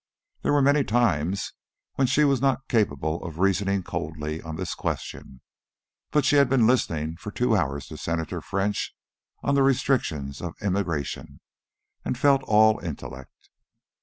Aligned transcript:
There 0.41 0.53
were 0.53 0.63
many 0.63 0.83
times 0.83 1.53
when 1.93 2.07
she 2.07 2.23
was 2.23 2.41
not 2.41 2.67
capable 2.67 3.23
of 3.23 3.37
reasoning 3.37 3.83
coldly 3.83 4.41
on 4.41 4.55
this 4.55 4.73
question, 4.73 5.41
but 6.09 6.25
she 6.25 6.37
had 6.37 6.49
been 6.49 6.65
listening 6.65 7.17
for 7.17 7.29
two 7.29 7.55
hours 7.55 7.85
to 7.89 7.97
Senator 7.99 8.41
French 8.41 8.95
on 9.43 9.53
the 9.53 9.61
restriction 9.61 10.33
of 10.39 10.55
immigration, 10.59 11.39
and 12.03 12.17
felt 12.17 12.41
all 12.47 12.79
intellect. 12.79 13.49